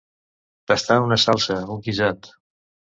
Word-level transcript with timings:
Tastar 0.71 0.97
una 1.09 1.21
salsa, 1.27 1.61
un 1.77 1.87
guisat. 1.91 2.37